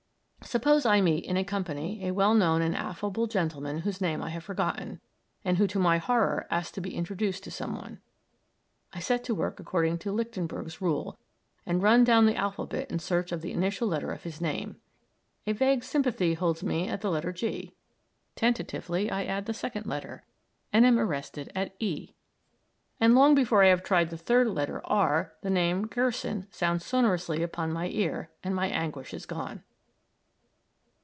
Suppose 0.43 0.85
I 0.85 0.99
meet 0.99 1.23
in 1.23 1.37
a 1.37 1.45
company 1.45 2.05
a 2.05 2.13
well 2.13 2.33
known 2.33 2.61
and 2.61 2.75
affable 2.75 3.25
gentleman 3.25 3.77
whose 3.81 4.01
name 4.01 4.21
I 4.21 4.29
have 4.31 4.43
forgotten, 4.43 4.99
and 5.45 5.57
who 5.57 5.67
to 5.67 5.79
my 5.79 5.97
horror 5.97 6.45
asks 6.49 6.71
to 6.73 6.81
be 6.81 6.95
introduced 6.95 7.43
to 7.45 7.51
some 7.51 7.75
one. 7.75 8.01
I 8.91 8.99
set 8.99 9.23
to 9.25 9.35
work 9.35 9.61
according 9.61 9.99
to 9.99 10.11
Lichtenberg's 10.11 10.81
rule, 10.81 11.17
and 11.65 11.81
run 11.81 12.03
down 12.03 12.25
the 12.25 12.35
alphabet 12.35 12.91
in 12.91 12.99
search 12.99 13.31
of 13.31 13.41
the 13.41 13.53
initial 13.53 13.87
letter 13.87 14.11
of 14.11 14.23
his 14.23 14.41
name. 14.41 14.75
A 15.47 15.53
vague 15.53 15.85
sympathy 15.85 16.33
holds 16.33 16.63
me 16.63 16.89
at 16.89 16.99
the 16.99 17.11
letter 17.11 17.31
G. 17.31 17.73
Tentatively 18.35 19.09
I 19.09 19.23
add 19.25 19.45
the 19.45 19.53
second 19.53 19.85
letter 19.85 20.25
and 20.73 20.85
am 20.85 20.99
arrested 20.99 21.49
at 21.55 21.75
e, 21.79 22.13
and 22.99 23.15
long 23.15 23.35
before 23.35 23.63
I 23.63 23.67
have 23.67 23.83
tried 23.83 24.09
the 24.09 24.17
third 24.17 24.47
letter 24.47 24.81
r, 24.85 25.33
the 25.43 25.49
name 25.51 25.85
"Gerson" 25.87 26.47
sounds 26.51 26.83
sonorously 26.83 27.41
upon 27.41 27.71
my 27.71 27.87
ear, 27.89 28.31
and 28.43 28.53
my 28.53 28.67
anguish 28.67 29.13
is 29.13 29.25
gone. 29.27 29.63